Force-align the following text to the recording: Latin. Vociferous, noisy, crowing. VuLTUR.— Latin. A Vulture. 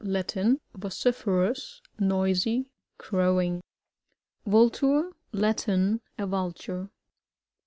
Latin. 0.03 0.59
Vociferous, 0.73 1.79
noisy, 1.99 2.65
crowing. 2.97 3.61
VuLTUR.— 4.47 5.11
Latin. 5.43 6.01
A 6.17 6.25
Vulture. 6.25 6.89